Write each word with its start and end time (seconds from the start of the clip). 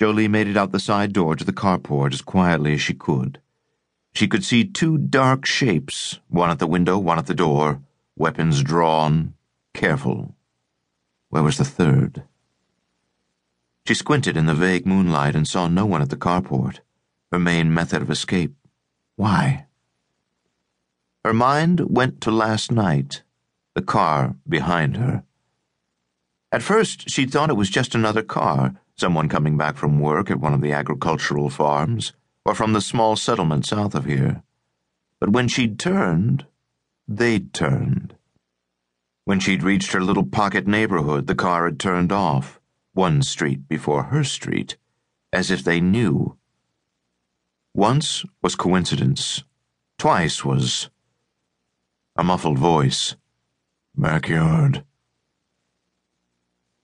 Jolie 0.00 0.28
made 0.28 0.48
it 0.48 0.56
out 0.56 0.72
the 0.72 0.80
side 0.80 1.12
door 1.12 1.36
to 1.36 1.44
the 1.44 1.52
carport 1.52 2.14
as 2.14 2.22
quietly 2.22 2.72
as 2.72 2.80
she 2.80 2.94
could. 2.94 3.38
She 4.14 4.28
could 4.28 4.42
see 4.42 4.64
two 4.64 4.96
dark 4.96 5.44
shapes, 5.44 6.20
one 6.28 6.48
at 6.48 6.58
the 6.58 6.66
window, 6.66 6.96
one 6.96 7.18
at 7.18 7.26
the 7.26 7.34
door, 7.34 7.82
weapons 8.16 8.62
drawn, 8.62 9.34
careful. 9.74 10.34
Where 11.28 11.42
was 11.42 11.58
the 11.58 11.66
third? 11.66 12.22
She 13.86 13.92
squinted 13.92 14.38
in 14.38 14.46
the 14.46 14.54
vague 14.54 14.86
moonlight 14.86 15.36
and 15.36 15.46
saw 15.46 15.68
no 15.68 15.84
one 15.84 16.00
at 16.00 16.08
the 16.08 16.16
carport, 16.16 16.80
her 17.30 17.38
main 17.38 17.74
method 17.74 18.00
of 18.00 18.10
escape. 18.10 18.54
Why? 19.16 19.66
Her 21.26 21.34
mind 21.34 21.94
went 21.94 22.22
to 22.22 22.30
last 22.30 22.72
night, 22.72 23.22
the 23.74 23.82
car 23.82 24.36
behind 24.48 24.96
her. 24.96 25.24
At 26.50 26.62
first, 26.62 27.10
she'd 27.10 27.30
thought 27.30 27.50
it 27.50 27.54
was 27.54 27.68
just 27.68 27.94
another 27.94 28.22
car, 28.22 28.76
someone 29.00 29.28
coming 29.28 29.56
back 29.56 29.76
from 29.76 29.98
work 29.98 30.30
at 30.30 30.38
one 30.38 30.52
of 30.52 30.60
the 30.60 30.72
agricultural 30.72 31.48
farms, 31.48 32.12
or 32.44 32.54
from 32.54 32.74
the 32.74 32.80
small 32.80 33.16
settlement 33.16 33.66
south 33.66 33.94
of 33.94 34.04
here. 34.04 34.42
But 35.18 35.30
when 35.30 35.48
she'd 35.48 35.78
turned, 35.78 36.46
they'd 37.08 37.52
turned. 37.52 38.14
When 39.24 39.40
she'd 39.40 39.62
reached 39.62 39.92
her 39.92 40.02
little 40.02 40.24
pocket 40.24 40.66
neighborhood, 40.66 41.26
the 41.26 41.34
car 41.34 41.64
had 41.64 41.80
turned 41.80 42.12
off, 42.12 42.60
one 42.92 43.22
street 43.22 43.68
before 43.68 44.04
her 44.04 44.22
street, 44.22 44.76
as 45.32 45.50
if 45.50 45.64
they 45.64 45.80
knew. 45.80 46.36
Once 47.74 48.24
was 48.42 48.54
coincidence, 48.54 49.44
twice 49.98 50.44
was. 50.44 50.90
A 52.16 52.24
muffled 52.24 52.58
voice. 52.58 53.16
Backyard. 53.96 54.84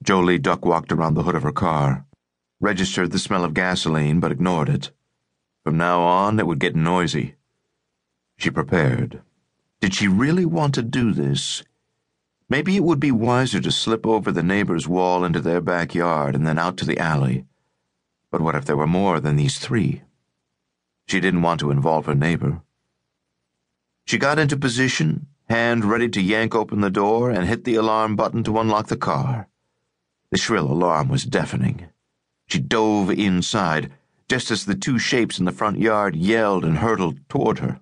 Jolie 0.07 0.39
duck 0.39 0.65
walked 0.65 0.93
around 0.93 1.15
the 1.15 1.23
hood 1.23 1.35
of 1.35 1.43
her 1.43 1.51
car, 1.51 2.05
registered 2.61 3.11
the 3.11 3.19
smell 3.19 3.43
of 3.43 3.53
gasoline, 3.53 4.21
but 4.21 4.31
ignored 4.31 4.69
it. 4.69 4.91
From 5.65 5.75
now 5.75 5.99
on, 5.99 6.39
it 6.39 6.47
would 6.47 6.59
get 6.59 6.77
noisy. 6.77 7.35
She 8.37 8.49
prepared. 8.49 9.21
Did 9.81 9.93
she 9.93 10.07
really 10.07 10.45
want 10.45 10.75
to 10.75 10.81
do 10.81 11.11
this? 11.11 11.61
Maybe 12.47 12.77
it 12.77 12.85
would 12.85 13.01
be 13.01 13.11
wiser 13.11 13.59
to 13.59 13.69
slip 13.69 14.07
over 14.07 14.31
the 14.31 14.41
neighbor's 14.41 14.87
wall 14.87 15.25
into 15.25 15.41
their 15.41 15.59
backyard 15.59 16.35
and 16.35 16.47
then 16.47 16.57
out 16.57 16.77
to 16.77 16.85
the 16.85 16.97
alley. 16.97 17.43
But 18.31 18.39
what 18.39 18.55
if 18.55 18.63
there 18.63 18.77
were 18.77 18.87
more 18.87 19.19
than 19.19 19.35
these 19.35 19.59
three? 19.59 20.03
She 21.09 21.19
didn't 21.19 21.41
want 21.41 21.59
to 21.59 21.69
involve 21.69 22.05
her 22.05 22.15
neighbor. 22.15 22.61
She 24.05 24.17
got 24.17 24.39
into 24.39 24.55
position, 24.55 25.27
hand 25.49 25.83
ready 25.83 26.07
to 26.07 26.21
yank 26.21 26.55
open 26.55 26.79
the 26.79 26.89
door, 26.89 27.29
and 27.29 27.45
hit 27.45 27.65
the 27.65 27.75
alarm 27.75 28.15
button 28.15 28.41
to 28.45 28.57
unlock 28.57 28.87
the 28.87 28.95
car. 28.95 29.49
The 30.31 30.37
shrill 30.37 30.71
alarm 30.71 31.07
was 31.07 31.23
deafening. 31.23 31.87
She 32.47 32.59
dove 32.59 33.11
inside, 33.11 33.91
just 34.29 34.51
as 34.51 34.65
the 34.65 34.75
two 34.75 34.99
shapes 34.99 35.39
in 35.39 35.45
the 35.45 35.51
front 35.51 35.79
yard 35.79 36.15
yelled 36.15 36.65
and 36.65 36.79
hurtled 36.79 37.19
toward 37.29 37.59
her. 37.59 37.79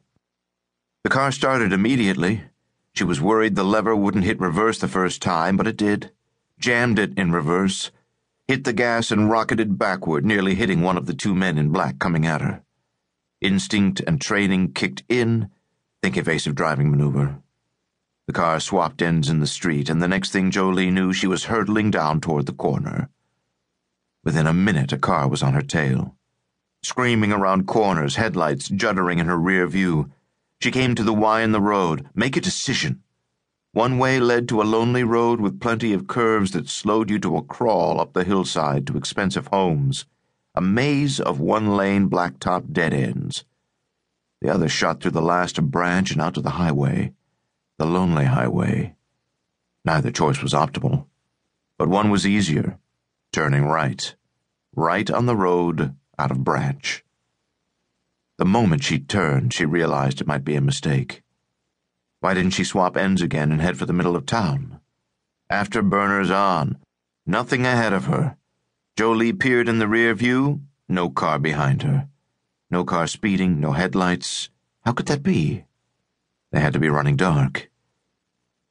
The 1.03 1.09
car 1.09 1.31
started 1.31 1.73
immediately. 1.73 2.43
She 2.93 3.03
was 3.03 3.21
worried 3.21 3.55
the 3.55 3.63
lever 3.63 3.95
wouldn't 3.95 4.25
hit 4.25 4.39
reverse 4.39 4.79
the 4.79 4.87
first 4.87 5.21
time, 5.21 5.57
but 5.57 5.67
it 5.67 5.77
did. 5.77 6.11
Jammed 6.59 6.99
it 6.99 7.17
in 7.17 7.31
reverse, 7.31 7.91
hit 8.47 8.63
the 8.63 8.73
gas, 8.73 9.11
and 9.11 9.29
rocketed 9.29 9.77
backward, 9.77 10.25
nearly 10.25 10.55
hitting 10.55 10.81
one 10.81 10.97
of 10.97 11.05
the 11.05 11.13
two 11.13 11.35
men 11.35 11.57
in 11.57 11.69
black 11.69 11.99
coming 11.99 12.25
at 12.25 12.41
her. 12.41 12.63
Instinct 13.41 14.01
and 14.07 14.21
training 14.21 14.73
kicked 14.73 15.03
in. 15.09 15.49
Think 16.01 16.17
evasive 16.17 16.55
driving 16.55 16.89
maneuver. 16.89 17.39
The 18.27 18.33
car 18.33 18.59
swapped 18.59 19.03
ends 19.03 19.29
in 19.29 19.39
the 19.39 19.45
street, 19.45 19.87
and 19.87 20.01
the 20.01 20.07
next 20.07 20.31
thing 20.31 20.49
Jolie 20.49 20.89
knew, 20.89 21.13
she 21.13 21.27
was 21.27 21.43
hurtling 21.43 21.91
down 21.91 22.21
toward 22.21 22.47
the 22.47 22.53
corner. 22.53 23.09
Within 24.23 24.47
a 24.47 24.53
minute, 24.53 24.91
a 24.91 24.97
car 24.97 25.27
was 25.27 25.43
on 25.43 25.53
her 25.53 25.61
tail. 25.61 26.15
Screaming 26.81 27.31
around 27.31 27.67
corners, 27.67 28.15
headlights 28.15 28.69
juddering 28.69 29.19
in 29.19 29.27
her 29.27 29.37
rear 29.37 29.67
view, 29.67 30.11
she 30.59 30.71
came 30.71 30.95
to 30.95 31.03
the 31.03 31.13
Y 31.13 31.41
in 31.41 31.51
the 31.51 31.61
road. 31.61 32.09
Make 32.15 32.35
a 32.35 32.41
decision. 32.41 33.03
One 33.73 33.99
way 33.99 34.19
led 34.19 34.49
to 34.49 34.61
a 34.61 34.63
lonely 34.63 35.03
road 35.03 35.39
with 35.39 35.59
plenty 35.59 35.93
of 35.93 36.07
curves 36.07 36.49
that 36.51 36.67
slowed 36.67 37.11
you 37.11 37.19
to 37.19 37.37
a 37.37 37.43
crawl 37.43 38.01
up 38.01 38.13
the 38.13 38.23
hillside 38.23 38.87
to 38.87 38.97
expensive 38.97 39.47
homes, 39.47 40.05
a 40.55 40.61
maze 40.61 41.19
of 41.19 41.39
one 41.39 41.77
lane 41.77 42.09
blacktop 42.09 42.73
dead 42.73 42.91
ends. 42.91 43.45
The 44.41 44.49
other 44.49 44.67
shot 44.67 45.01
through 45.01 45.11
the 45.11 45.21
last 45.21 45.61
branch 45.61 46.09
and 46.09 46.21
out 46.21 46.33
to 46.33 46.41
the 46.41 46.51
highway 46.51 47.13
the 47.77 47.85
lonely 47.85 48.25
highway. 48.25 48.95
Neither 49.83 50.11
choice 50.11 50.41
was 50.41 50.53
optimal, 50.53 51.07
but 51.77 51.89
one 51.89 52.09
was 52.09 52.25
easier 52.25 52.79
turning 53.35 53.65
right, 53.65 54.15
right 54.77 55.11
on 55.11 55.25
the 55.25 55.35
road 55.35 55.93
out 56.17 56.31
of 56.31 56.41
Branch. 56.41 57.03
The 58.37 58.45
moment 58.45 58.81
she 58.81 58.97
turned, 58.97 59.53
she 59.53 59.65
realized 59.65 60.21
it 60.21 60.27
might 60.27 60.45
be 60.45 60.55
a 60.55 60.61
mistake. 60.61 61.21
Why 62.21 62.33
didn't 62.33 62.53
she 62.53 62.63
swap 62.63 62.95
ends 62.95 63.21
again 63.21 63.51
and 63.51 63.59
head 63.59 63.77
for 63.77 63.85
the 63.85 63.91
middle 63.91 64.15
of 64.15 64.25
town? 64.25 64.79
Afterburners 65.51 66.33
on, 66.33 66.77
nothing 67.25 67.65
ahead 67.65 67.91
of 67.91 68.05
her. 68.05 68.37
Jolie 68.95 69.33
peered 69.33 69.67
in 69.67 69.79
the 69.79 69.87
rear 69.89 70.13
view, 70.13 70.61
no 70.87 71.09
car 71.09 71.37
behind 71.37 71.83
her. 71.83 72.07
No 72.71 72.85
car 72.85 73.07
speeding, 73.07 73.59
no 73.59 73.73
headlights. 73.73 74.49
How 74.85 74.93
could 74.93 75.07
that 75.07 75.23
be? 75.23 75.64
They 76.55 76.61
had 76.61 76.71
to 76.71 76.79
be 76.79 76.87
running 76.87 77.17
dark. 77.17 77.69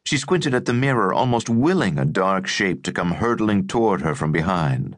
She 0.06 0.16
squinted 0.16 0.54
at 0.54 0.64
the 0.64 0.72
mirror, 0.72 1.12
almost 1.12 1.50
willing 1.50 1.98
a 1.98 2.06
dark 2.06 2.46
shape 2.46 2.82
to 2.84 2.92
come 2.92 3.10
hurtling 3.10 3.66
toward 3.66 4.00
her 4.00 4.14
from 4.14 4.32
behind. 4.32 4.96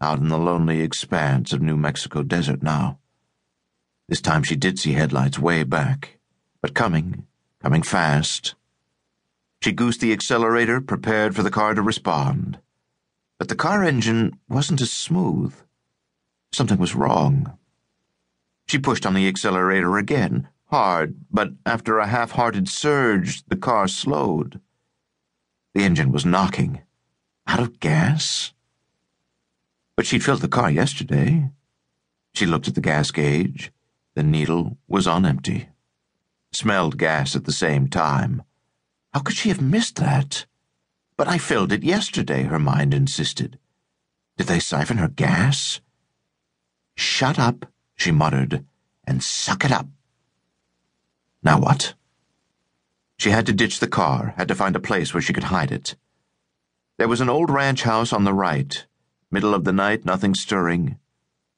Out 0.00 0.20
in 0.20 0.28
the 0.28 0.38
lonely 0.38 0.82
expanse 0.82 1.52
of 1.52 1.60
New 1.60 1.76
Mexico 1.76 2.22
desert 2.22 2.62
now. 2.62 3.00
This 4.08 4.20
time 4.20 4.44
she 4.44 4.54
did 4.54 4.78
see 4.78 4.92
headlights 4.92 5.40
way 5.40 5.64
back, 5.64 6.20
but 6.62 6.74
coming, 6.76 7.26
coming 7.60 7.82
fast. 7.82 8.54
She 9.60 9.72
goosed 9.72 10.00
the 10.00 10.12
accelerator, 10.12 10.80
prepared 10.80 11.34
for 11.34 11.42
the 11.42 11.50
car 11.50 11.74
to 11.74 11.82
respond. 11.82 12.60
But 13.36 13.48
the 13.48 13.56
car 13.56 13.82
engine 13.82 14.38
wasn't 14.48 14.80
as 14.80 14.92
smooth. 14.92 15.56
Something 16.52 16.78
was 16.78 16.94
wrong. 16.94 17.58
She 18.68 18.78
pushed 18.78 19.06
on 19.06 19.14
the 19.14 19.26
accelerator 19.26 19.98
again, 19.98 20.46
hard, 20.66 21.16
but 21.30 21.52
after 21.64 21.98
a 21.98 22.06
half 22.06 22.32
hearted 22.32 22.68
surge, 22.68 23.44
the 23.46 23.56
car 23.56 23.88
slowed. 23.88 24.60
The 25.74 25.84
engine 25.84 26.12
was 26.12 26.26
knocking. 26.26 26.82
Out 27.46 27.60
of 27.60 27.80
gas? 27.80 28.52
But 29.96 30.06
she'd 30.06 30.24
filled 30.24 30.40
the 30.40 30.48
car 30.48 30.70
yesterday. 30.70 31.50
She 32.34 32.46
looked 32.46 32.68
at 32.68 32.74
the 32.74 32.80
gas 32.80 33.10
gauge. 33.10 33.72
The 34.14 34.22
needle 34.22 34.76
was 34.88 35.06
on 35.06 35.24
empty. 35.24 35.68
Smelled 36.52 36.98
gas 36.98 37.36
at 37.36 37.44
the 37.44 37.52
same 37.52 37.88
time. 37.88 38.42
How 39.12 39.20
could 39.20 39.36
she 39.36 39.48
have 39.50 39.60
missed 39.60 39.96
that? 39.96 40.46
But 41.16 41.28
I 41.28 41.38
filled 41.38 41.72
it 41.72 41.82
yesterday, 41.82 42.42
her 42.42 42.58
mind 42.58 42.92
insisted. 42.92 43.58
Did 44.36 44.48
they 44.48 44.60
siphon 44.60 44.98
her 44.98 45.08
gas? 45.08 45.80
Shut 46.96 47.38
up, 47.38 47.66
she 47.94 48.10
muttered, 48.10 48.64
and 49.06 49.22
suck 49.22 49.64
it 49.64 49.72
up. 49.72 49.86
Now 51.42 51.60
what? 51.60 51.94
She 53.18 53.30
had 53.30 53.46
to 53.46 53.52
ditch 53.52 53.80
the 53.80 53.88
car, 53.88 54.34
had 54.36 54.48
to 54.48 54.54
find 54.54 54.76
a 54.76 54.80
place 54.80 55.14
where 55.14 55.22
she 55.22 55.32
could 55.32 55.44
hide 55.44 55.72
it. 55.72 55.96
There 56.98 57.08
was 57.08 57.20
an 57.20 57.28
old 57.28 57.50
ranch 57.50 57.82
house 57.82 58.12
on 58.12 58.24
the 58.24 58.34
right. 58.34 58.86
Middle 59.30 59.54
of 59.54 59.64
the 59.64 59.72
night, 59.72 60.04
nothing 60.04 60.34
stirring. 60.34 60.98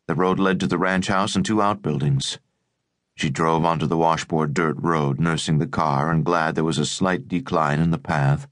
The 0.07 0.15
road 0.15 0.39
led 0.39 0.59
to 0.61 0.67
the 0.67 0.79
ranch 0.79 1.09
house 1.09 1.37
and 1.37 1.45
two 1.45 1.61
outbuildings. 1.61 2.39
She 3.15 3.31
drove 3.31 3.65
onto 3.65 3.87
the 3.87 3.97
washboard 3.97 4.55
dirt 4.55 4.77
road, 4.79 5.19
nursing 5.21 5.59
the 5.59 5.67
car 5.67 6.11
and 6.11 6.25
glad 6.25 6.55
there 6.55 6.65
was 6.65 6.79
a 6.79 6.87
slight 6.87 7.29
decline 7.29 7.81
in 7.81 7.91
the 7.91 7.99
path, 7.99 8.49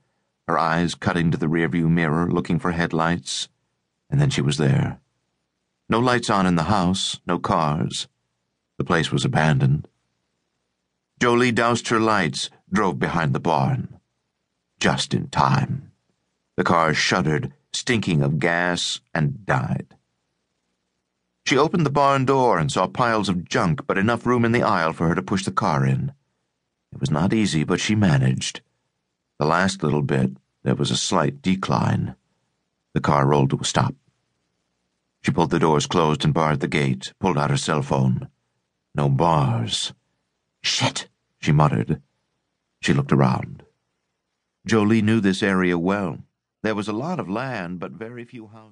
her 0.48 0.58
eyes 0.58 0.94
cutting 0.94 1.30
to 1.30 1.38
the 1.38 1.46
rearview 1.46 1.88
mirror, 1.88 2.30
looking 2.30 2.58
for 2.58 2.72
headlights. 2.72 3.48
And 4.10 4.20
then 4.20 4.30
she 4.30 4.42
was 4.42 4.58
there. 4.58 5.00
No 5.88 6.00
lights 6.00 6.28
on 6.30 6.46
in 6.46 6.56
the 6.56 6.64
house, 6.64 7.20
no 7.26 7.38
cars. 7.38 8.08
The 8.76 8.84
place 8.84 9.12
was 9.12 9.24
abandoned. 9.24 9.88
Jolie 11.20 11.52
doused 11.52 11.88
her 11.88 11.98
lights, 11.98 12.50
drove 12.70 12.98
behind 12.98 13.32
the 13.32 13.40
barn. 13.40 14.00
Just 14.78 15.14
in 15.14 15.28
time. 15.28 15.92
The 16.56 16.64
car 16.64 16.92
shuddered, 16.92 17.54
stinking 17.72 18.22
of 18.22 18.38
gas, 18.38 19.00
and 19.14 19.46
died. 19.46 19.96
She 21.46 21.56
opened 21.56 21.86
the 21.86 21.90
barn 21.90 22.24
door 22.24 22.58
and 22.58 22.70
saw 22.70 22.86
piles 22.86 23.28
of 23.28 23.48
junk, 23.48 23.86
but 23.86 23.96
enough 23.96 24.26
room 24.26 24.44
in 24.44 24.52
the 24.52 24.62
aisle 24.62 24.92
for 24.92 25.08
her 25.08 25.14
to 25.14 25.22
push 25.22 25.44
the 25.44 25.52
car 25.52 25.86
in. 25.86 26.12
It 26.92 27.00
was 27.00 27.10
not 27.10 27.32
easy, 27.32 27.64
but 27.64 27.80
she 27.80 27.94
managed. 27.94 28.60
The 29.38 29.46
last 29.46 29.82
little 29.82 30.02
bit, 30.02 30.32
there 30.64 30.74
was 30.74 30.90
a 30.90 30.96
slight 30.96 31.40
decline. 31.40 32.16
The 32.94 33.00
car 33.00 33.26
rolled 33.26 33.50
to 33.50 33.58
a 33.60 33.64
stop. 33.64 33.94
She 35.22 35.30
pulled 35.30 35.50
the 35.50 35.58
doors 35.58 35.86
closed 35.86 36.24
and 36.24 36.34
barred 36.34 36.60
the 36.60 36.68
gate, 36.68 37.12
pulled 37.20 37.38
out 37.38 37.50
her 37.50 37.56
cell 37.56 37.82
phone. 37.82 38.28
No 38.94 39.08
bars. 39.08 39.92
Shit, 40.66 41.06
she 41.38 41.52
muttered. 41.52 42.02
She 42.82 42.92
looked 42.92 43.12
around. 43.12 43.62
Jolie 44.66 45.00
knew 45.00 45.20
this 45.20 45.40
area 45.40 45.78
well. 45.78 46.24
There 46.64 46.74
was 46.74 46.88
a 46.88 46.92
lot 46.92 47.20
of 47.20 47.30
land, 47.30 47.78
but 47.78 47.92
very 47.92 48.24
few 48.24 48.48
houses. 48.48 48.64